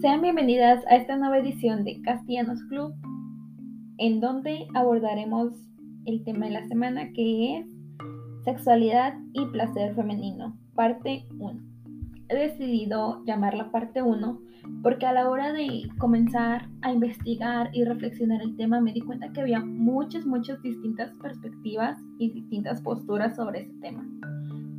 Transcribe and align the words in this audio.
Sean 0.00 0.22
bienvenidas 0.22 0.82
a 0.86 0.96
esta 0.96 1.18
nueva 1.18 1.36
edición 1.40 1.84
de 1.84 2.00
Castellanos 2.00 2.62
Club, 2.70 2.94
en 3.98 4.18
donde 4.18 4.66
abordaremos 4.74 5.52
el 6.06 6.24
tema 6.24 6.46
de 6.46 6.52
la 6.52 6.66
semana 6.68 7.12
que 7.12 7.58
es 7.58 7.66
sexualidad 8.42 9.12
y 9.34 9.44
placer 9.48 9.94
femenino, 9.94 10.56
parte 10.74 11.26
1. 11.38 11.60
He 12.30 12.34
decidido 12.34 13.22
llamarla 13.26 13.70
parte 13.70 14.00
1 14.00 14.40
porque 14.82 15.04
a 15.04 15.12
la 15.12 15.28
hora 15.28 15.52
de 15.52 15.82
comenzar 15.98 16.70
a 16.80 16.92
investigar 16.92 17.68
y 17.74 17.84
reflexionar 17.84 18.40
el 18.40 18.56
tema 18.56 18.80
me 18.80 18.94
di 18.94 19.02
cuenta 19.02 19.30
que 19.34 19.42
había 19.42 19.60
muchas, 19.60 20.24
muchas 20.24 20.62
distintas 20.62 21.12
perspectivas 21.20 21.98
y 22.18 22.30
distintas 22.30 22.80
posturas 22.80 23.36
sobre 23.36 23.64
ese 23.64 23.74
tema. 23.82 24.02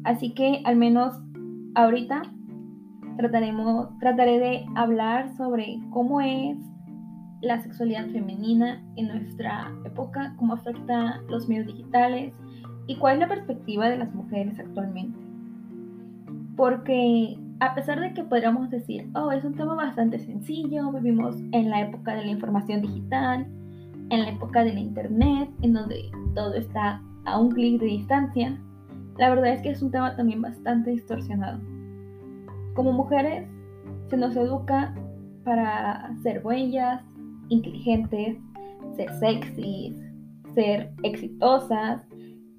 Así 0.03 0.33
que 0.33 0.63
al 0.65 0.77
menos 0.77 1.13
ahorita 1.75 2.23
trataremos, 3.21 3.87
trataré 3.99 4.39
de 4.39 4.65
hablar 4.75 5.29
sobre 5.37 5.79
cómo 5.91 6.21
es 6.21 6.57
la 7.41 7.61
sexualidad 7.61 8.07
femenina 8.07 8.83
en 8.95 9.07
nuestra 9.07 9.71
época, 9.85 10.33
cómo 10.37 10.53
afecta 10.53 11.21
los 11.29 11.47
medios 11.47 11.67
digitales 11.67 12.33
y 12.87 12.97
cuál 12.97 13.15
es 13.15 13.19
la 13.21 13.27
perspectiva 13.27 13.89
de 13.89 13.97
las 13.97 14.13
mujeres 14.13 14.59
actualmente. 14.59 15.17
Porque 16.55 17.37
a 17.59 17.75
pesar 17.75 17.99
de 17.99 18.13
que 18.13 18.23
podríamos 18.23 18.69
decir, 18.71 19.07
oh, 19.13 19.31
es 19.31 19.43
un 19.45 19.53
tema 19.53 19.75
bastante 19.75 20.19
sencillo, 20.19 20.91
vivimos 20.91 21.35
en 21.51 21.69
la 21.69 21.81
época 21.81 22.15
de 22.15 22.25
la 22.25 22.31
información 22.31 22.81
digital, 22.81 23.45
en 24.09 24.21
la 24.21 24.29
época 24.29 24.63
de 24.63 24.73
la 24.73 24.79
internet, 24.79 25.49
en 25.61 25.73
donde 25.73 26.11
todo 26.33 26.55
está 26.55 27.01
a 27.25 27.39
un 27.39 27.51
clic 27.51 27.79
de 27.79 27.85
distancia, 27.85 28.59
la 29.17 29.29
verdad 29.29 29.53
es 29.53 29.61
que 29.61 29.69
es 29.69 29.81
un 29.81 29.91
tema 29.91 30.15
también 30.15 30.41
bastante 30.41 30.89
distorsionado. 30.89 31.59
Como 32.73 32.91
mujeres, 32.93 33.47
se 34.09 34.17
nos 34.17 34.35
educa 34.35 34.93
para 35.43 36.15
ser 36.21 36.41
bellas, 36.43 37.03
inteligentes, 37.49 38.37
ser 38.95 39.09
sexys, 39.19 39.95
ser 40.53 40.91
exitosas, 41.03 42.03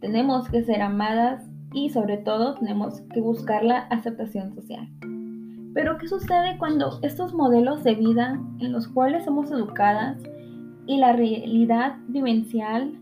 tenemos 0.00 0.48
que 0.48 0.62
ser 0.64 0.82
amadas 0.82 1.42
y 1.72 1.90
sobre 1.90 2.18
todo 2.18 2.54
tenemos 2.54 3.00
que 3.12 3.20
buscar 3.20 3.64
la 3.64 3.78
aceptación 3.90 4.54
social. 4.54 4.88
Pero 5.74 5.96
¿qué 5.96 6.06
sucede 6.06 6.58
cuando 6.58 6.98
estos 7.02 7.32
modelos 7.32 7.82
de 7.82 7.94
vida 7.94 8.38
en 8.58 8.72
los 8.72 8.88
cuales 8.88 9.24
somos 9.24 9.50
educadas 9.50 10.22
y 10.86 10.98
la 10.98 11.12
realidad 11.12 11.96
vivencial 12.08 12.98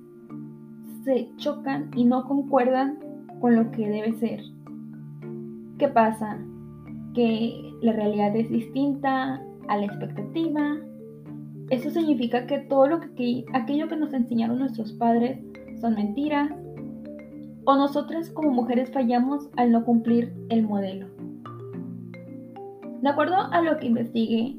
se 1.05 1.31
chocan 1.37 1.91
y 1.97 2.05
no 2.05 2.25
concuerdan 2.29 2.99
con 3.41 3.57
lo 3.57 3.71
que 3.73 3.89
debe 3.89 4.13
ser? 4.13 4.41
¿Qué 5.79 5.89
pasa? 5.89 6.39
Que 7.15 7.73
la 7.83 7.93
realidad 7.93 8.35
es 8.37 8.51
distinta 8.51 9.43
a 9.69 9.77
la 9.77 9.85
expectativa. 9.85 10.79
Eso 11.71 11.91
significa 11.91 12.47
que 12.47 12.59
todo 12.61 12.87
lo 12.87 13.01
que 13.01 13.45
aquello 13.53 13.89
que 13.89 13.97
nos 13.97 14.13
enseñaron 14.13 14.59
nuestros 14.59 14.93
padres 14.95 15.39
son 15.81 15.95
mentiras 15.95 16.51
o 17.65 17.77
nosotras 17.77 18.31
como 18.31 18.51
mujeres 18.51 18.91
fallamos 18.91 19.49
al 19.57 19.71
no 19.71 19.85
cumplir 19.85 20.33
el 20.49 20.63
modelo. 20.63 21.07
De 23.03 23.09
acuerdo 23.09 23.37
a 23.37 23.63
lo 23.63 23.79
que 23.79 23.87
investigué, 23.87 24.57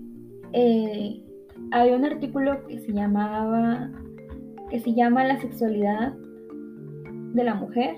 eh, 0.53 1.23
hay 1.71 1.91
un 1.91 2.05
artículo 2.05 2.65
que 2.67 2.79
se 2.79 2.91
llamaba 2.91 3.91
que 4.71 4.79
se 4.79 4.93
llama 4.93 5.25
La 5.25 5.39
sexualidad 5.39 6.13
de 7.33 7.43
la 7.43 7.55
mujer. 7.55 7.97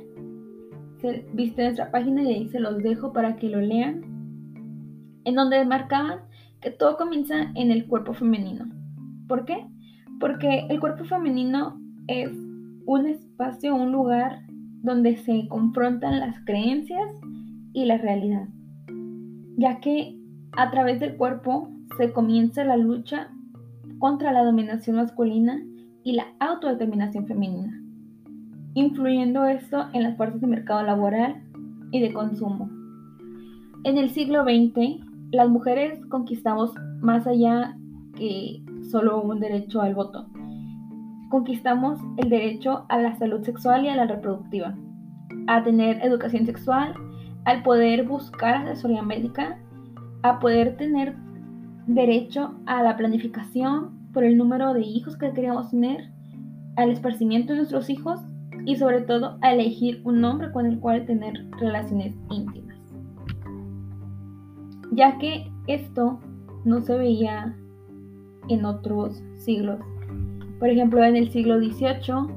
Se 1.00 1.26
viste 1.34 1.64
nuestra 1.64 1.92
página 1.92 2.24
y 2.24 2.34
ahí 2.34 2.48
se 2.48 2.60
los 2.60 2.82
dejo 2.82 3.14
para 3.14 3.36
que 3.36 3.48
lo 3.48 3.62
lean. 3.62 4.02
En 5.26 5.36
donde 5.36 5.64
marcaban 5.66 6.20
que 6.62 6.72
todo 6.72 6.98
comienza 6.98 7.52
en 7.56 7.72
el 7.72 7.88
cuerpo 7.88 8.14
femenino. 8.14 8.66
¿Por 9.28 9.46
qué? 9.46 9.68
Porque 10.20 10.66
el 10.70 10.80
cuerpo 10.80 11.04
femenino 11.04 11.80
es 12.08 12.30
un 12.86 13.08
espacio, 13.08 13.76
un 13.76 13.92
lugar 13.92 14.44
donde 14.82 15.18
se 15.18 15.48
confrontan 15.48 16.20
las 16.20 16.36
creencias 16.46 17.10
y 17.74 17.86
la 17.86 17.98
realidad, 17.98 18.48
ya 19.58 19.80
que 19.80 20.18
a 20.52 20.70
través 20.72 21.00
del 21.00 21.16
cuerpo 21.16 21.70
se 21.98 22.12
comienza 22.12 22.64
la 22.64 22.78
lucha 22.78 23.32
contra 24.00 24.32
la 24.32 24.44
dominación 24.44 24.98
masculina 24.98 25.64
y 26.04 26.14
la 26.14 26.28
autodeterminación 26.40 27.26
femenina, 27.28 27.82
influyendo 28.74 29.46
esto 29.46 29.86
en 29.94 30.04
las 30.04 30.18
fuerzas 30.18 30.42
de 30.42 30.48
mercado 30.48 30.84
laboral 30.84 31.42
y 31.92 32.02
de 32.02 32.14
consumo. 32.14 32.70
En 33.86 33.98
el 33.98 34.10
siglo 34.10 34.44
XX, 34.44 35.13
las 35.34 35.50
mujeres 35.50 36.00
conquistamos 36.08 36.74
más 37.02 37.28
allá 37.28 37.76
que 38.16 38.64
solo 38.90 39.22
un 39.22 39.40
derecho 39.42 39.82
al 39.82 39.96
voto 39.96 40.28
conquistamos 41.34 42.00
el 42.18 42.30
derecho 42.30 42.86
a 42.90 43.00
la 43.00 43.16
salud 43.16 43.42
sexual 43.42 43.86
y 43.86 43.88
a 43.90 43.96
la 43.96 44.06
reproductiva, 44.06 44.76
a 45.48 45.64
tener 45.64 46.00
educación 46.06 46.46
sexual, 46.46 46.94
al 47.46 47.64
poder 47.64 48.04
buscar 48.04 48.54
asesoría 48.58 49.02
médica, 49.02 49.58
a 50.22 50.40
poder 50.40 50.78
tener 50.78 51.16
derecho 51.88 52.54
a 52.68 52.84
la 52.84 52.96
planificación 52.98 54.12
por 54.14 54.24
el 54.24 54.38
número 54.38 54.76
de 54.76 54.82
hijos 54.82 55.18
que 55.18 55.32
queríamos 55.32 55.72
tener, 55.72 56.12
al 56.76 56.92
esparcimiento 56.92 57.54
de 57.54 57.60
nuestros 57.62 57.90
hijos 57.90 58.20
y 58.68 58.76
sobre 58.76 59.02
todo 59.02 59.40
a 59.42 59.54
elegir 59.54 60.02
un 60.04 60.24
hombre 60.24 60.52
con 60.52 60.68
el 60.68 60.80
cual 60.80 61.08
tener 61.08 61.50
relaciones 61.60 62.14
íntimas. 62.30 62.73
Ya 64.96 65.18
que 65.18 65.52
esto 65.68 66.20
no 66.66 66.82
se 66.82 66.98
veía 66.98 67.56
en 68.50 68.66
otros 68.66 69.22
siglos 69.38 69.80
por 70.64 70.70
ejemplo, 70.70 71.04
en 71.04 71.18
el 71.18 71.30
siglo 71.30 71.60
XVIII, 71.60 72.34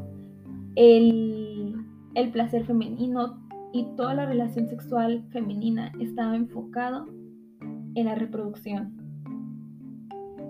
el, 0.75 1.77
el 2.17 2.31
placer 2.33 2.65
femenino 2.65 3.39
y 3.73 3.87
toda 3.97 4.15
la 4.15 4.27
relación 4.27 4.67
sexual 4.67 5.23
femenina 5.31 5.93
estaba 6.01 6.35
enfocado 6.35 7.07
en 7.95 8.05
la 8.05 8.17
reproducción. 8.17 8.97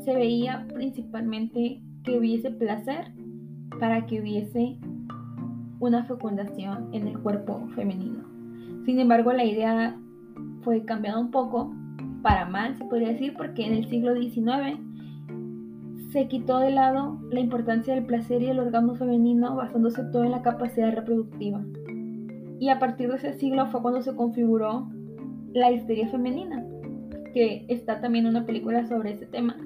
Se 0.06 0.14
veía 0.14 0.66
principalmente 0.72 1.82
que 2.02 2.18
hubiese 2.18 2.50
placer 2.50 3.12
para 3.78 4.06
que 4.06 4.22
hubiese 4.22 4.78
una 5.78 6.02
fecundación 6.04 6.88
en 6.94 7.08
el 7.08 7.18
cuerpo 7.18 7.68
femenino. 7.74 8.24
Sin 8.86 9.00
embargo, 9.00 9.34
la 9.34 9.44
idea 9.44 10.00
fue 10.62 10.82
cambiada 10.86 11.18
un 11.18 11.30
poco 11.30 11.74
para 12.22 12.46
mal, 12.46 12.76
se 12.76 12.84
podría 12.84 13.08
decir, 13.08 13.34
porque 13.36 13.64
en 13.64 13.74
el 13.74 13.88
siglo 13.88 14.14
XIX 14.14 14.78
se 16.10 16.28
quitó 16.28 16.58
de 16.60 16.70
lado 16.70 17.18
la 17.30 17.40
importancia 17.40 17.94
del 17.94 18.06
placer 18.06 18.42
y 18.42 18.46
el 18.46 18.58
orgasmo 18.58 18.94
femenino 18.94 19.54
basándose 19.54 20.02
todo 20.04 20.24
en 20.24 20.30
la 20.30 20.42
capacidad 20.42 20.94
reproductiva. 20.94 21.62
Y 22.58 22.70
a 22.70 22.78
partir 22.78 23.10
de 23.10 23.16
ese 23.16 23.34
siglo 23.34 23.66
fue 23.66 23.82
cuando 23.82 24.00
se 24.02 24.14
configuró 24.14 24.88
la 25.52 25.70
histeria 25.72 26.08
femenina, 26.08 26.64
que 27.34 27.66
está 27.68 28.00
también 28.00 28.26
una 28.26 28.46
película 28.46 28.86
sobre 28.86 29.12
ese 29.12 29.26
tema, 29.26 29.56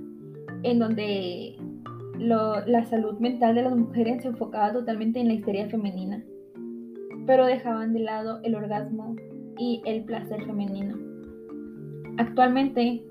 en 0.62 0.78
donde 0.78 1.56
la 2.18 2.84
salud 2.86 3.18
mental 3.18 3.54
de 3.54 3.62
las 3.62 3.76
mujeres 3.76 4.22
se 4.22 4.28
enfocaba 4.28 4.72
totalmente 4.72 5.20
en 5.20 5.28
la 5.28 5.34
histeria 5.34 5.68
femenina, 5.68 6.24
pero 7.26 7.46
dejaban 7.46 7.92
de 7.92 8.00
lado 8.00 8.40
el 8.42 8.54
orgasmo 8.54 9.14
y 9.56 9.82
el 9.86 10.04
placer 10.04 10.44
femenino. 10.44 11.09
Actualmente 12.19 13.04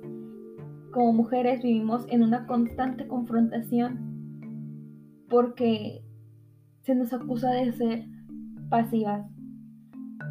como 0.91 1.13
mujeres 1.13 1.61
vivimos 1.61 2.05
en 2.09 2.23
una 2.23 2.47
constante 2.47 3.07
confrontación 3.07 4.09
porque 5.29 6.03
se 6.81 6.95
nos 6.95 7.13
acusa 7.13 7.51
de 7.51 7.71
ser 7.73 8.05
pasivas. 8.69 9.25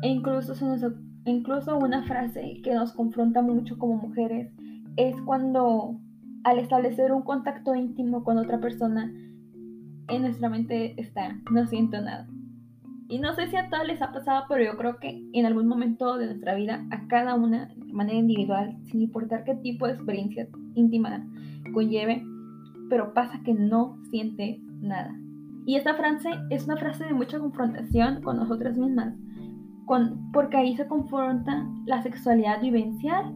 E 0.03 0.09
incluso, 0.09 0.55
se 0.55 0.65
nos, 0.65 0.85
incluso 1.25 1.77
una 1.79 2.05
frase 2.05 2.61
que 2.63 2.75
nos 2.75 2.93
confronta 2.93 3.43
mucho 3.43 3.79
como 3.79 3.97
mujeres 3.97 4.53
es 4.97 5.21
cuando 5.23 6.01
al 6.45 6.59
establecer 6.59 7.13
un 7.13 7.23
contacto 7.23 7.75
íntimo 7.75 8.25
con 8.25 8.39
otra 8.39 8.61
persona, 8.61 9.13
en 10.09 10.23
nuestra 10.23 10.49
mente 10.49 11.01
está, 11.01 11.37
no 11.51 11.67
siento 11.67 12.01
nada. 12.01 12.27
Y 13.09 13.19
no 13.19 13.35
sé 13.35 13.49
si 13.49 13.57
a 13.57 13.71
todas 13.71 13.87
les 13.87 14.03
ha 14.03 14.13
pasado, 14.13 14.45
pero 14.49 14.63
yo 14.63 14.77
creo 14.77 14.99
que 14.99 15.23
en 15.33 15.47
algún 15.47 15.67
momento 15.67 16.19
de 16.19 16.27
nuestra 16.27 16.55
vida, 16.55 16.85
a 16.91 17.07
cada 17.09 17.35
una 17.35 17.67
de 17.75 17.93
manera 17.93 18.19
individual, 18.19 18.77
sin 18.85 19.01
importar 19.01 19.45
qué 19.45 19.55
tipo 19.55 19.87
de 19.87 19.95
experiencia 19.95 20.47
íntima 20.75 21.27
conlleve, 21.73 22.23
pero 22.91 23.15
pasa 23.15 23.41
que 23.45 23.55
no 23.55 23.99
siente 24.11 24.61
nada. 24.81 25.19
Y 25.65 25.77
esta 25.77 25.95
frase 25.95 26.31
es 26.51 26.67
una 26.67 26.77
frase 26.77 27.07
de 27.07 27.15
mucha 27.15 27.39
confrontación 27.39 28.21
con 28.23 28.37
nosotras 28.37 28.77
mismas, 28.77 29.15
con, 29.87 30.31
porque 30.33 30.59
ahí 30.59 30.77
se 30.77 30.87
confronta 30.87 31.67
la 31.87 32.03
sexualidad 32.03 32.61
vivencial 32.61 33.35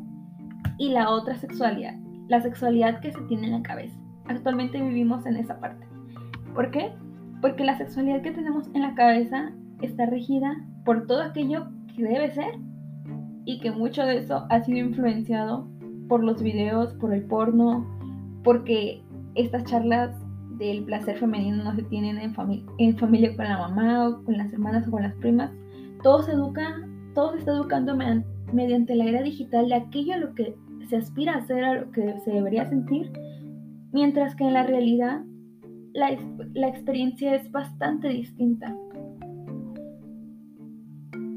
y 0.78 0.90
la 0.90 1.10
otra 1.10 1.36
sexualidad, 1.36 1.94
la 2.28 2.42
sexualidad 2.42 3.00
que 3.00 3.12
se 3.12 3.20
tiene 3.22 3.46
en 3.46 3.52
la 3.52 3.62
cabeza. 3.62 3.96
Actualmente 4.26 4.80
vivimos 4.80 5.24
en 5.24 5.36
esa 5.36 5.58
parte. 5.60 5.86
¿Por 6.54 6.70
qué? 6.70 6.92
Porque 7.40 7.64
la 7.64 7.76
sexualidad 7.78 8.22
que 8.22 8.30
tenemos 8.32 8.68
en 8.74 8.82
la 8.82 8.94
cabeza 8.94 9.52
está 9.82 10.06
regida 10.06 10.56
por 10.84 11.06
todo 11.06 11.22
aquello 11.22 11.66
que 11.94 12.04
debe 12.04 12.30
ser 12.30 12.54
y 13.44 13.60
que 13.60 13.70
mucho 13.70 14.02
de 14.04 14.18
eso 14.18 14.46
ha 14.48 14.60
sido 14.62 14.78
influenciado 14.78 15.68
por 16.08 16.22
los 16.22 16.42
videos, 16.42 16.94
por 16.94 17.12
el 17.12 17.24
porno, 17.24 17.86
porque 18.44 19.02
estas 19.34 19.64
charlas 19.64 20.14
del 20.58 20.84
placer 20.84 21.18
femenino 21.18 21.64
no 21.64 21.74
se 21.74 21.82
tienen 21.84 22.18
en, 22.18 22.34
en 22.78 22.96
familia 22.98 23.34
con 23.34 23.46
la 23.46 23.58
mamá 23.58 24.08
o 24.08 24.24
con 24.24 24.36
las 24.36 24.52
hermanas 24.52 24.86
o 24.86 24.90
con 24.90 25.02
las 25.02 25.14
primas. 25.14 25.50
Todo 26.02 26.22
se 26.22 26.32
educa, 26.32 26.86
todo 27.14 27.32
se 27.32 27.38
está 27.38 27.52
educando 27.52 27.96
mediante 28.52 28.94
la 28.94 29.04
era 29.04 29.22
digital 29.22 29.68
de 29.68 29.74
aquello 29.74 30.14
a 30.14 30.18
lo 30.18 30.34
que 30.34 30.54
se 30.88 30.96
aspira 30.96 31.34
a 31.34 31.38
hacer, 31.38 31.64
a 31.64 31.80
lo 31.80 31.90
que 31.90 32.18
se 32.20 32.30
debería 32.30 32.68
sentir, 32.68 33.10
mientras 33.92 34.34
que 34.34 34.44
en 34.44 34.52
la 34.52 34.64
realidad 34.64 35.22
la, 35.94 36.16
la 36.52 36.68
experiencia 36.68 37.34
es 37.34 37.50
bastante 37.50 38.08
distinta. 38.08 38.76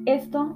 Esto 0.06 0.56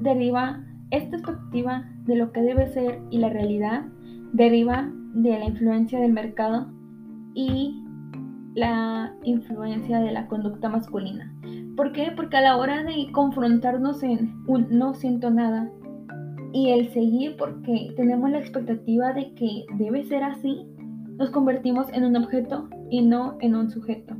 deriva, 0.00 0.64
esta 0.90 1.18
perspectiva 1.18 1.88
de 2.06 2.16
lo 2.16 2.32
que 2.32 2.42
debe 2.42 2.66
ser 2.68 3.00
y 3.10 3.18
la 3.18 3.28
realidad 3.28 3.84
deriva 4.32 4.90
de 5.14 5.38
la 5.38 5.44
influencia 5.46 6.00
del 6.00 6.12
mercado 6.12 6.68
y 7.34 7.82
la 8.54 9.14
influencia 9.22 10.00
de 10.00 10.12
la 10.12 10.26
conducta 10.26 10.68
masculina. 10.68 11.32
¿Por 11.76 11.92
qué? 11.92 12.12
Porque 12.14 12.36
a 12.36 12.40
la 12.40 12.56
hora 12.56 12.82
de 12.82 13.10
confrontarnos 13.12 14.02
en 14.02 14.34
un 14.46 14.66
no 14.70 14.94
siento 14.94 15.30
nada 15.30 15.70
y 16.52 16.70
el 16.70 16.92
seguir 16.92 17.36
porque 17.36 17.92
tenemos 17.96 18.30
la 18.30 18.38
expectativa 18.38 19.12
de 19.12 19.32
que 19.34 19.64
debe 19.78 20.04
ser 20.04 20.24
así, 20.24 20.66
nos 21.16 21.30
convertimos 21.30 21.86
en 21.92 22.04
un 22.04 22.16
objeto 22.16 22.68
y 22.90 23.02
no 23.02 23.36
en 23.40 23.54
un 23.54 23.70
sujeto. 23.70 24.16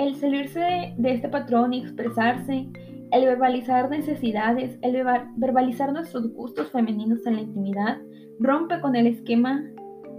El 0.00 0.16
salirse 0.16 0.94
de, 0.96 1.12
este 1.12 1.28
patrón 1.28 1.74
y 1.74 1.80
expresarse, 1.80 2.66
el 3.12 3.26
verbalizar 3.26 3.90
necesidades, 3.90 4.78
el 4.80 5.04
verbalizar 5.36 5.92
nuestros 5.92 6.32
gustos 6.32 6.70
femeninos 6.70 7.26
en 7.26 7.36
la 7.36 7.42
intimidad, 7.42 7.98
rompe 8.38 8.80
con 8.80 8.96
el 8.96 9.06
esquema 9.06 9.62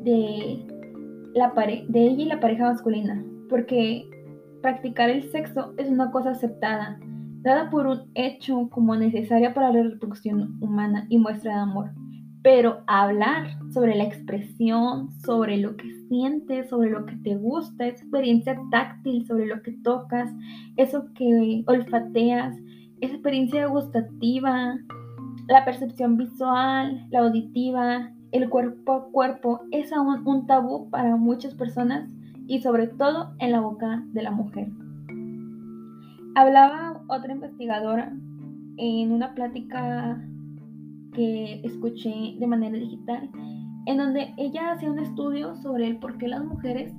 de, 0.03 0.63
la 1.33 1.51
de 1.55 1.99
ella 1.99 2.23
y 2.23 2.25
la 2.25 2.39
pareja 2.39 2.71
masculina, 2.71 3.25
porque 3.49 4.07
practicar 4.61 5.09
el 5.09 5.23
sexo 5.31 5.73
es 5.77 5.89
una 5.89 6.11
cosa 6.11 6.29
aceptada, 6.29 6.99
dada 7.41 7.71
por 7.71 7.87
un 7.87 8.01
hecho 8.13 8.69
como 8.69 8.95
necesaria 8.95 9.55
para 9.55 9.73
la 9.73 9.81
reproducción 9.81 10.59
humana 10.61 11.07
y 11.09 11.17
muestra 11.17 11.55
de 11.55 11.59
amor. 11.59 11.89
Pero 12.43 12.83
hablar 12.87 13.47
sobre 13.71 13.95
la 13.95 14.03
expresión, 14.03 15.11
sobre 15.21 15.57
lo 15.57 15.75
que 15.77 15.91
sientes, 16.07 16.69
sobre 16.69 16.89
lo 16.89 17.05
que 17.05 17.15
te 17.17 17.35
gusta, 17.35 17.85
esa 17.85 18.03
experiencia 18.03 18.59
táctil, 18.71 19.25
sobre 19.27 19.45
lo 19.45 19.61
que 19.61 19.73
tocas, 19.83 20.31
eso 20.75 21.05
que 21.13 21.63
olfateas, 21.67 22.57
esa 22.99 23.13
experiencia 23.13 23.67
gustativa, 23.67 24.77
la 25.47 25.65
percepción 25.65 26.17
visual, 26.17 27.05
la 27.11 27.19
auditiva, 27.19 28.11
el 28.31 28.49
cuerpo 28.49 28.93
a 28.93 29.05
cuerpo, 29.11 29.61
es 29.71 29.91
aún 29.91 30.25
un 30.25 30.47
tabú 30.47 30.89
para 30.89 31.15
muchas 31.15 31.53
personas 31.53 32.09
y 32.47 32.61
sobre 32.61 32.87
todo 32.87 33.33
en 33.39 33.51
la 33.51 33.59
boca 33.59 34.03
de 34.13 34.23
la 34.23 34.31
mujer. 34.31 34.69
Hablaba 36.35 37.01
otra 37.07 37.33
investigadora 37.33 38.13
en 38.77 39.11
una 39.11 39.33
plática 39.35 40.21
que 41.13 41.61
escuché 41.63 42.35
de 42.39 42.47
manera 42.47 42.77
digital, 42.77 43.29
en 43.85 43.97
donde 43.97 44.33
ella 44.37 44.71
hacía 44.71 44.91
un 44.91 44.99
estudio 44.99 45.55
sobre 45.55 45.87
el 45.87 45.97
por 45.97 46.17
qué 46.17 46.27
las 46.27 46.43
mujeres 46.43 46.93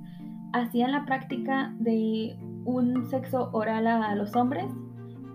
hacían 0.53 0.93
la 0.93 1.05
práctica 1.05 1.75
de 1.79 2.37
un 2.64 3.06
sexo 3.09 3.50
oral 3.53 3.87
a 3.87 4.14
los 4.14 4.35
hombres, 4.37 4.67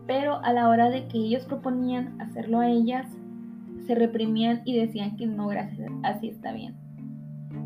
pero 0.05 0.43
a 0.43 0.53
la 0.53 0.69
hora 0.69 0.89
de 0.89 1.07
que 1.07 1.17
ellos 1.17 1.45
proponían 1.45 2.19
hacerlo 2.21 2.59
a 2.59 2.69
ellas, 2.69 3.07
se 3.85 3.95
reprimían 3.95 4.61
y 4.65 4.79
decían 4.79 5.15
que 5.15 5.27
no, 5.27 5.47
gracias, 5.47 5.91
así 6.03 6.29
está 6.29 6.51
bien. 6.53 6.75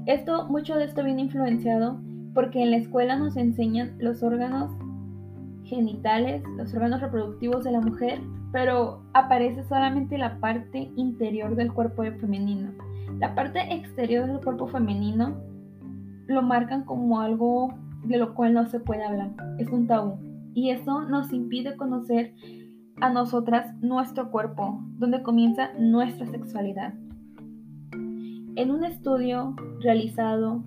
Esto, 0.06 0.48
mucho 0.50 0.76
de 0.76 0.86
esto 0.86 1.04
viene 1.04 1.22
influenciado 1.24 2.00
porque 2.34 2.62
en 2.62 2.72
la 2.72 2.78
escuela 2.78 3.18
nos 3.18 3.38
enseñan 3.38 3.96
los 4.00 4.24
órganos 4.24 4.72
genitales, 5.64 6.44
los 6.58 6.74
órganos 6.74 7.02
reproductivos 7.02 7.64
de 7.64 7.72
la 7.72 7.82
mujer, 7.82 8.22
pero 8.52 9.02
aparece 9.14 9.64
solamente 9.64 10.18
la 10.18 10.40
parte 10.40 10.92
interior 10.96 11.56
del 11.56 11.74
cuerpo 11.74 12.04
femenino. 12.04 12.72
La 13.20 13.36
parte 13.36 13.60
exterior 13.74 14.28
del 14.28 14.42
cuerpo 14.42 14.68
femenino 14.68 15.36
lo 16.28 16.42
marcan 16.42 16.84
como 16.84 17.20
algo 17.22 17.74
de 18.04 18.18
lo 18.18 18.34
cual 18.34 18.54
no 18.54 18.66
se 18.68 18.80
puede 18.80 19.04
hablar, 19.04 19.32
es 19.60 19.70
un 19.70 19.88
tabú. 19.88 20.18
Y 20.54 20.72
eso 20.72 21.04
nos 21.04 21.32
impide 21.32 21.78
conocer 21.78 22.34
a 23.00 23.10
nosotras 23.10 23.74
nuestro 23.82 24.30
cuerpo, 24.32 24.80
donde 24.98 25.22
comienza 25.24 25.72
nuestra 25.78 26.26
sexualidad. 26.28 26.94
En 27.94 28.70
un 28.70 28.84
estudio 28.84 29.56
realizado 29.80 30.64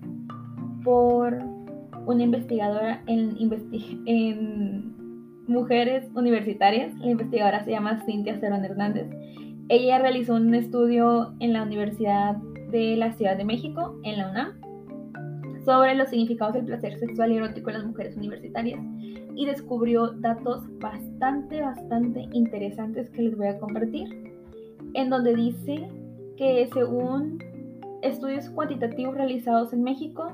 por 0.83 1.37
una 2.05 2.23
investigadora 2.23 3.01
en, 3.07 3.35
mujeres 5.47 6.09
universitarias. 6.15 6.93
La 6.99 7.11
investigadora 7.11 7.63
se 7.63 7.71
llama 7.71 8.03
Cintia 8.05 8.39
Cerón 8.39 8.65
Hernández. 8.65 9.07
Ella 9.69 9.99
realizó 9.99 10.35
un 10.35 10.53
estudio 10.53 11.33
en 11.39 11.53
la 11.53 11.63
Universidad 11.63 12.35
de 12.71 12.95
la 12.95 13.13
Ciudad 13.13 13.37
de 13.37 13.45
México, 13.45 13.99
en 14.03 14.17
la 14.17 14.29
UNAM, 14.29 14.53
sobre 15.65 15.95
los 15.95 16.09
significados 16.09 16.53
del 16.53 16.65
placer 16.65 16.97
sexual 16.99 17.31
y 17.31 17.37
erótico 17.37 17.69
en 17.69 17.77
las 17.77 17.85
mujeres 17.85 18.15
universitarias 18.15 18.79
y 19.35 19.45
descubrió 19.45 20.11
datos 20.11 20.63
bastante, 20.79 21.61
bastante 21.61 22.27
interesantes 22.31 23.09
que 23.09 23.23
les 23.23 23.35
voy 23.35 23.47
a 23.47 23.59
compartir, 23.59 24.07
en 24.93 25.09
donde 25.09 25.35
dice 25.35 25.89
que 26.37 26.69
según 26.73 27.39
estudios 28.01 28.49
cuantitativos 28.49 29.15
realizados 29.15 29.73
en 29.73 29.83
México 29.83 30.31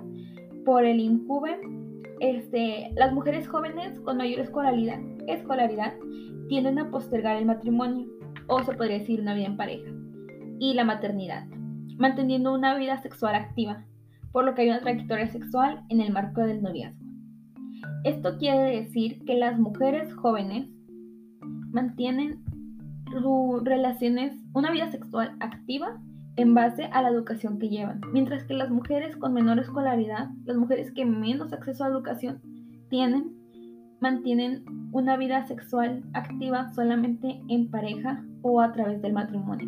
por 0.65 0.85
el 0.85 0.99
INCUBE, 0.99 1.57
este, 2.21 2.91
las 2.95 3.11
mujeres 3.13 3.47
jóvenes 3.47 3.99
con 4.01 4.17
mayor 4.17 4.39
escolaridad, 4.41 4.99
escolaridad 5.27 5.93
tienden 6.47 6.77
a 6.77 6.91
postergar 6.91 7.37
el 7.37 7.47
matrimonio, 7.47 8.07
o 8.47 8.63
se 8.63 8.73
podría 8.73 8.99
decir 8.99 9.19
una 9.19 9.33
vida 9.33 9.47
en 9.47 9.57
pareja, 9.57 9.89
y 10.59 10.75
la 10.75 10.85
maternidad, 10.85 11.47
manteniendo 11.97 12.53
una 12.53 12.75
vida 12.75 13.01
sexual 13.01 13.33
activa, 13.33 13.85
por 14.31 14.45
lo 14.45 14.53
que 14.53 14.61
hay 14.61 14.69
una 14.69 14.81
trayectoria 14.81 15.27
sexual 15.27 15.83
en 15.89 15.99
el 15.99 16.13
marco 16.13 16.41
del 16.41 16.61
noviazgo. 16.61 17.03
Esto 18.03 18.37
quiere 18.37 18.81
decir 18.81 19.25
que 19.25 19.35
las 19.35 19.57
mujeres 19.57 20.13
jóvenes 20.13 20.69
mantienen 21.71 22.43
relaciones, 23.63 24.37
una 24.53 24.69
vida 24.71 24.91
sexual 24.91 25.35
activa 25.39 25.99
en 26.35 26.53
base 26.53 26.85
a 26.85 27.01
la 27.01 27.09
educación 27.09 27.59
que 27.59 27.69
llevan, 27.69 28.01
mientras 28.13 28.43
que 28.43 28.53
las 28.53 28.69
mujeres 28.69 29.17
con 29.17 29.33
menor 29.33 29.59
escolaridad, 29.59 30.29
las 30.45 30.57
mujeres 30.57 30.91
que 30.91 31.05
menos 31.05 31.51
acceso 31.53 31.83
a 31.83 31.89
educación 31.89 32.41
tienen, 32.89 33.35
mantienen 33.99 34.63
una 34.91 35.17
vida 35.17 35.45
sexual 35.45 36.03
activa 36.13 36.73
solamente 36.73 37.41
en 37.49 37.69
pareja 37.69 38.23
o 38.41 38.61
a 38.61 38.71
través 38.71 39.01
del 39.01 39.13
matrimonio. 39.13 39.67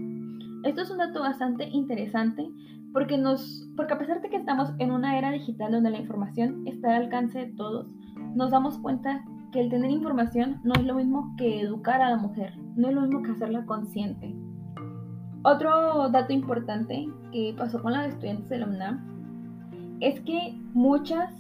Esto 0.63 0.81
es 0.81 0.91
un 0.91 0.97
dato 0.97 1.19
bastante 1.19 1.67
interesante 1.69 2.49
porque, 2.93 3.17
nos, 3.17 3.67
porque 3.75 3.93
a 3.93 3.99
pesar 3.99 4.21
de 4.21 4.29
que 4.29 4.37
estamos 4.37 4.69
en 4.79 4.91
una 4.91 5.17
era 5.17 5.31
digital 5.31 5.71
donde 5.71 5.89
la 5.89 5.99
información 5.99 6.65
está 6.67 6.95
al 6.95 7.03
alcance 7.03 7.39
de 7.39 7.53
todos, 7.53 7.87
nos 8.35 8.51
damos 8.51 8.77
cuenta 8.79 9.25
que 9.51 9.59
el 9.61 9.69
tener 9.69 9.91
información 9.91 10.59
no 10.63 10.73
es 10.75 10.83
lo 10.83 10.95
mismo 10.95 11.35
que 11.37 11.61
educar 11.61 12.01
a 12.01 12.09
la 12.09 12.17
mujer, 12.17 12.57
no 12.75 12.89
es 12.89 12.95
lo 12.95 13.01
mismo 13.01 13.21
que 13.21 13.31
hacerla 13.31 13.65
consciente. 13.65 14.33
Otro 15.43 16.09
dato 16.09 16.31
importante 16.31 17.09
que 17.33 17.53
pasó 17.57 17.81
con 17.81 17.91
las 17.91 18.07
estudiantes 18.07 18.47
de 18.47 18.59
la 18.59 18.67
UNAM 18.67 19.97
es 19.99 20.21
que 20.21 20.55
muchas 20.73 21.33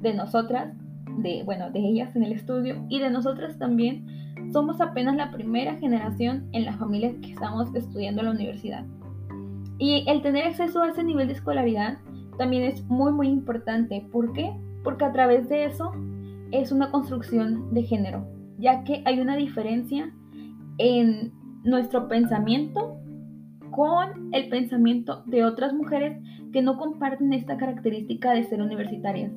de 0.00 0.14
nosotras, 0.14 0.74
de, 1.18 1.44
bueno, 1.44 1.70
de 1.70 1.78
ellas 1.78 2.14
en 2.16 2.24
el 2.24 2.32
estudio 2.32 2.84
y 2.88 2.98
de 2.98 3.08
nosotras 3.08 3.56
también, 3.56 4.04
somos 4.52 4.80
apenas 4.80 5.14
la 5.14 5.30
primera 5.30 5.76
generación 5.76 6.48
en 6.52 6.64
las 6.64 6.76
familias 6.76 7.14
que 7.22 7.32
estamos 7.32 7.72
estudiando 7.74 8.20
en 8.20 8.26
la 8.26 8.32
universidad. 8.32 8.84
Y 9.78 10.04
el 10.08 10.22
tener 10.22 10.46
acceso 10.46 10.82
a 10.82 10.88
ese 10.88 11.04
nivel 11.04 11.28
de 11.28 11.34
escolaridad 11.34 11.98
también 12.38 12.64
es 12.64 12.84
muy, 12.86 13.12
muy 13.12 13.28
importante. 13.28 14.06
¿Por 14.10 14.32
qué? 14.32 14.52
Porque 14.82 15.04
a 15.04 15.12
través 15.12 15.48
de 15.48 15.66
eso 15.66 15.92
es 16.50 16.72
una 16.72 16.90
construcción 16.90 17.72
de 17.72 17.84
género, 17.84 18.26
ya 18.58 18.82
que 18.82 19.02
hay 19.04 19.20
una 19.20 19.36
diferencia 19.36 20.12
en 20.78 21.32
nuestro 21.64 22.08
pensamiento 22.08 22.98
con 23.76 24.30
el 24.32 24.48
pensamiento 24.48 25.22
de 25.26 25.44
otras 25.44 25.74
mujeres 25.74 26.18
que 26.50 26.62
no 26.62 26.78
comparten 26.78 27.34
esta 27.34 27.58
característica 27.58 28.32
de 28.32 28.44
ser 28.44 28.62
universitarias. 28.62 29.30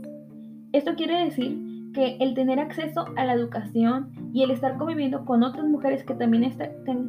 Esto 0.71 0.95
quiere 0.95 1.25
decir 1.25 1.91
que 1.93 2.15
el 2.21 2.35
tener 2.35 2.57
acceso 2.59 3.05
a 3.17 3.25
la 3.25 3.33
educación 3.33 4.11
y 4.33 4.43
el 4.43 4.51
estar 4.51 4.77
conviviendo 4.77 5.25
con 5.25 5.43
otras 5.43 5.67
mujeres 5.67 6.05
que 6.05 6.13
también 6.13 6.55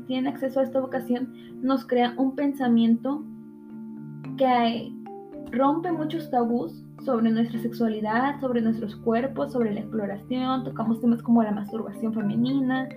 tienen 0.08 0.26
acceso 0.26 0.58
a 0.58 0.64
esta 0.64 0.80
educación 0.80 1.32
nos 1.62 1.86
crea 1.86 2.14
un 2.16 2.34
pensamiento 2.34 3.22
que 4.36 4.92
rompe 5.52 5.92
muchos 5.92 6.30
tabús 6.30 6.82
sobre 7.04 7.30
nuestra 7.30 7.60
sexualidad, 7.60 8.40
sobre 8.40 8.60
nuestros 8.60 8.96
cuerpos, 8.96 9.52
sobre 9.52 9.72
la 9.72 9.80
exploración, 9.80 10.64
tocamos 10.64 11.00
temas 11.00 11.22
como 11.22 11.42
la 11.44 11.52
masturbación 11.52 12.12
femenina, 12.12 12.88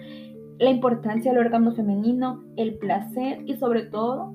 la 0.63 0.69
importancia 0.69 1.31
del 1.33 1.45
órgano 1.45 1.73
femenino, 1.73 2.41
el 2.55 2.75
placer 2.75 3.43
y 3.45 3.55
sobre 3.57 3.83
todo 3.83 4.33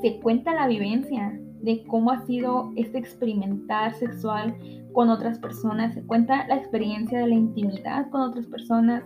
se 0.00 0.20
cuenta 0.20 0.54
la 0.54 0.68
vivencia 0.68 1.36
de 1.62 1.82
cómo 1.88 2.12
ha 2.12 2.24
sido 2.26 2.70
este 2.76 2.98
experimentar 2.98 3.94
sexual 3.94 4.56
con 4.92 5.10
otras 5.10 5.40
personas, 5.40 5.94
se 5.94 6.02
cuenta 6.06 6.46
la 6.46 6.56
experiencia 6.56 7.18
de 7.18 7.26
la 7.26 7.34
intimidad 7.34 8.08
con 8.10 8.20
otras 8.20 8.46
personas, 8.46 9.02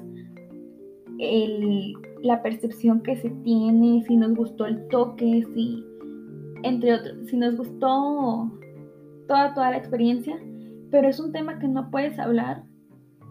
la 2.23 2.43
percepción 2.43 3.03
que 3.03 3.17
se 3.17 3.31
tiene, 3.31 4.05
si 4.07 4.15
nos 4.17 4.35
gustó 4.35 4.67
el 4.67 4.89
toque, 4.89 5.43
si, 5.55 5.83
entre 6.65 6.95
otros, 6.95 7.29
si 7.29 7.37
nos 7.39 7.57
gustó 7.57 8.51
toda, 9.27 9.55
toda 9.55 9.71
la 9.71 9.79
experiencia, 9.79 10.39
pero 10.91 11.09
es 11.09 11.19
un 11.19 11.33
tema 11.33 11.59
que 11.59 11.67
no 11.67 11.91
puedes 11.91 12.19
hablar 12.19 12.63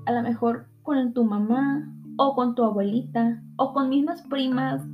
a 0.07 0.11
lo 0.11 0.23
mejor 0.23 0.65
con 0.81 1.13
tu 1.13 1.23
mamá 1.23 1.87
o 2.19 2.35
con 2.35 2.53
tu 2.53 2.63
abuelita 2.63 3.41
o 3.55 3.71
con 3.71 3.87
mismas 3.87 4.21
primas 4.23 4.85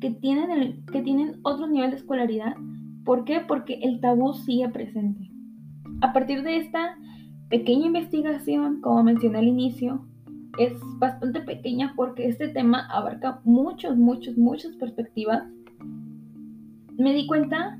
que 0.00 0.10
tienen, 0.10 0.82
que 0.86 1.02
tienen 1.02 1.38
otro 1.42 1.66
nivel 1.66 1.90
de 1.90 1.96
escolaridad. 1.96 2.56
¿Por 3.04 3.26
qué? 3.26 3.40
Porque 3.46 3.80
el 3.82 4.00
tabú 4.00 4.32
sigue 4.32 4.70
presente. 4.70 5.30
A 6.00 6.14
partir 6.14 6.42
de 6.42 6.56
esta 6.56 6.96
pequeña 7.50 7.86
investigación, 7.86 8.80
como 8.80 9.02
mencioné 9.02 9.38
al 9.38 9.48
inicio, 9.48 10.06
es 10.58 10.72
bastante 10.98 11.40
pequeña 11.42 11.92
porque 11.96 12.28
este 12.28 12.48
tema 12.48 12.86
abarca 12.90 13.42
muchos, 13.44 13.98
muchos, 13.98 14.38
muchas 14.38 14.74
perspectivas. 14.76 15.44
Me 16.96 17.12
di 17.12 17.26
cuenta 17.26 17.78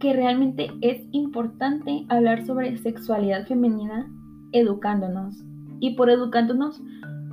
que 0.00 0.12
realmente 0.12 0.70
es 0.82 1.00
importante 1.12 2.04
hablar 2.10 2.44
sobre 2.44 2.76
sexualidad 2.76 3.46
femenina 3.46 4.06
educándonos. 4.52 5.42
Y 5.80 5.94
por 5.94 6.10
educándonos 6.10 6.82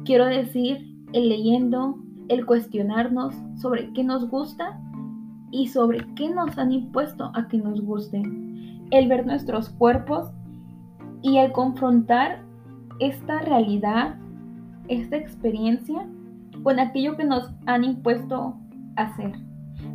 quiero 0.05 0.25
decir 0.25 0.95
el 1.13 1.29
leyendo, 1.29 1.97
el 2.29 2.45
cuestionarnos 2.45 3.35
sobre 3.55 3.91
qué 3.93 4.03
nos 4.03 4.29
gusta 4.29 4.79
y 5.51 5.67
sobre 5.67 5.99
qué 6.15 6.29
nos 6.29 6.57
han 6.57 6.71
impuesto 6.71 7.31
a 7.33 7.47
que 7.47 7.57
nos 7.57 7.81
guste. 7.81 8.21
El 8.91 9.07
ver 9.07 9.25
nuestros 9.25 9.69
cuerpos 9.69 10.29
y 11.21 11.37
el 11.37 11.51
confrontar 11.51 12.43
esta 12.99 13.39
realidad, 13.39 14.15
esta 14.87 15.17
experiencia 15.17 16.07
con 16.63 16.79
aquello 16.79 17.17
que 17.17 17.25
nos 17.25 17.51
han 17.65 17.83
impuesto 17.83 18.55
hacer. 18.95 19.33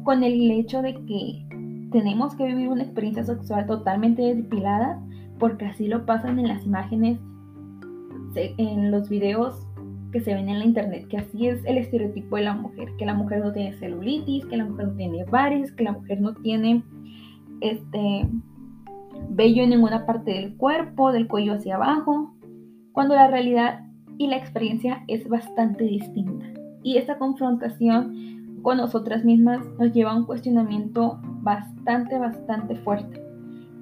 Con 0.02 0.22
el 0.22 0.50
hecho 0.50 0.82
de 0.82 0.94
que 1.04 1.46
tenemos 1.90 2.34
que 2.34 2.46
vivir 2.46 2.68
una 2.68 2.82
experiencia 2.82 3.24
sexual 3.24 3.66
totalmente 3.66 4.22
depilada, 4.34 5.00
porque 5.38 5.66
así 5.66 5.88
lo 5.88 6.04
pasan 6.04 6.38
en 6.38 6.48
las 6.48 6.64
imágenes, 6.64 7.18
en 8.34 8.90
los 8.90 9.08
videos 9.08 9.66
que 10.12 10.20
se 10.20 10.34
ven 10.34 10.48
en 10.48 10.58
la 10.58 10.64
internet, 10.64 11.06
que 11.08 11.18
así 11.18 11.46
es 11.46 11.64
el 11.64 11.78
estereotipo 11.78 12.36
de 12.36 12.42
la 12.42 12.54
mujer, 12.54 12.88
que 12.98 13.06
la 13.06 13.14
mujer 13.14 13.40
no 13.44 13.52
tiene 13.52 13.74
celulitis, 13.74 14.44
que 14.46 14.56
la 14.56 14.64
mujer 14.64 14.88
no 14.88 14.94
tiene 14.94 15.24
bares, 15.24 15.72
que 15.72 15.84
la 15.84 15.92
mujer 15.92 16.20
no 16.20 16.34
tiene 16.34 16.82
este 17.60 18.28
vello 19.30 19.62
en 19.62 19.70
ninguna 19.70 20.06
parte 20.06 20.32
del 20.32 20.56
cuerpo, 20.56 21.12
del 21.12 21.28
cuello 21.28 21.54
hacia 21.54 21.76
abajo, 21.76 22.34
cuando 22.92 23.14
la 23.14 23.28
realidad 23.28 23.80
y 24.18 24.26
la 24.26 24.36
experiencia 24.36 25.04
es 25.08 25.28
bastante 25.28 25.84
distinta. 25.84 26.46
Y 26.82 26.96
esta 26.96 27.18
confrontación 27.18 28.60
con 28.62 28.78
nosotras 28.78 29.24
mismas 29.24 29.60
nos 29.78 29.92
lleva 29.92 30.12
a 30.12 30.16
un 30.16 30.26
cuestionamiento 30.26 31.18
bastante, 31.42 32.18
bastante 32.18 32.74
fuerte, 32.76 33.22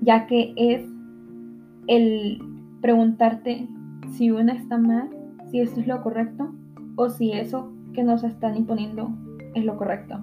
ya 0.02 0.26
que 0.26 0.52
es 0.56 0.82
el 1.88 2.40
preguntarte 2.80 3.66
si 4.12 4.30
una 4.30 4.52
está 4.52 4.78
mal, 4.78 5.10
si 5.50 5.60
esto 5.60 5.80
es 5.80 5.86
lo 5.86 6.02
correcto 6.02 6.52
o 6.96 7.08
si 7.08 7.32
eso 7.32 7.72
que 7.94 8.02
nos 8.02 8.24
están 8.24 8.56
imponiendo 8.56 9.10
es 9.54 9.64
lo 9.64 9.76
correcto. 9.76 10.20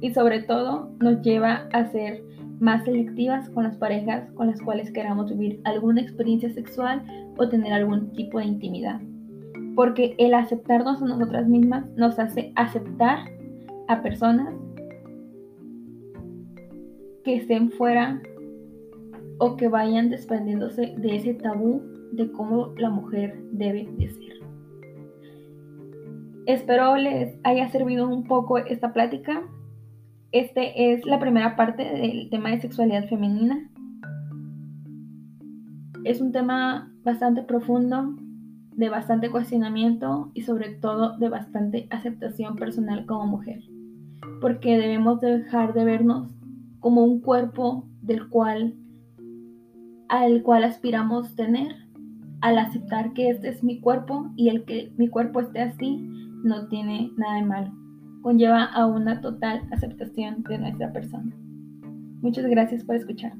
Y 0.00 0.12
sobre 0.12 0.42
todo 0.42 0.90
nos 1.00 1.20
lleva 1.22 1.68
a 1.72 1.86
ser 1.86 2.22
más 2.58 2.84
selectivas 2.84 3.48
con 3.50 3.64
las 3.64 3.76
parejas 3.76 4.30
con 4.32 4.46
las 4.48 4.60
cuales 4.60 4.90
queramos 4.92 5.30
vivir 5.30 5.60
alguna 5.64 6.02
experiencia 6.02 6.50
sexual 6.50 7.02
o 7.38 7.48
tener 7.48 7.72
algún 7.72 8.12
tipo 8.12 8.38
de 8.38 8.46
intimidad. 8.46 9.00
Porque 9.74 10.14
el 10.18 10.34
aceptarnos 10.34 11.00
a 11.02 11.06
nosotras 11.06 11.48
mismas 11.48 11.86
nos 11.96 12.18
hace 12.18 12.52
aceptar 12.56 13.18
a 13.88 14.02
personas 14.02 14.54
que 17.24 17.36
estén 17.36 17.70
fuera 17.70 18.20
o 19.38 19.56
que 19.56 19.68
vayan 19.68 20.10
desprendiéndose 20.10 20.94
de 20.96 21.16
ese 21.16 21.34
tabú 21.34 21.82
de 22.12 22.30
cómo 22.32 22.74
la 22.76 22.90
mujer 22.90 23.38
debe 23.52 23.88
de 23.96 24.10
ser. 24.10 24.29
Espero 26.50 26.96
les 26.96 27.38
haya 27.44 27.68
servido 27.68 28.08
un 28.08 28.24
poco 28.24 28.58
esta 28.58 28.92
plática. 28.92 29.40
Este 30.32 30.92
es 30.92 31.06
la 31.06 31.20
primera 31.20 31.54
parte 31.54 31.84
del 31.84 32.28
tema 32.28 32.50
de 32.50 32.60
sexualidad 32.60 33.08
femenina. 33.08 33.70
Es 36.02 36.20
un 36.20 36.32
tema 36.32 36.92
bastante 37.04 37.44
profundo, 37.44 38.16
de 38.72 38.88
bastante 38.88 39.30
cuestionamiento 39.30 40.32
y 40.34 40.42
sobre 40.42 40.70
todo 40.70 41.16
de 41.18 41.28
bastante 41.28 41.86
aceptación 41.90 42.56
personal 42.56 43.06
como 43.06 43.28
mujer. 43.28 43.62
Porque 44.40 44.76
debemos 44.76 45.20
dejar 45.20 45.72
de 45.72 45.84
vernos 45.84 46.34
como 46.80 47.04
un 47.04 47.20
cuerpo 47.20 47.86
del 48.02 48.28
cual 48.28 48.74
al 50.08 50.42
cual 50.42 50.64
aspiramos 50.64 51.36
tener 51.36 51.76
al 52.40 52.58
aceptar 52.58 53.12
que 53.12 53.30
este 53.30 53.50
es 53.50 53.62
mi 53.62 53.80
cuerpo 53.80 54.32
y 54.34 54.48
el 54.48 54.64
que 54.64 54.92
mi 54.96 55.06
cuerpo 55.06 55.38
esté 55.38 55.60
así 55.60 56.20
no 56.42 56.68
tiene 56.68 57.12
nada 57.16 57.36
de 57.36 57.42
malo. 57.42 57.72
Conlleva 58.22 58.64
a 58.64 58.86
una 58.86 59.20
total 59.20 59.62
aceptación 59.70 60.42
de 60.44 60.58
nuestra 60.58 60.92
persona. 60.92 61.34
Muchas 62.22 62.46
gracias 62.46 62.84
por 62.84 62.96
escuchar. 62.96 63.32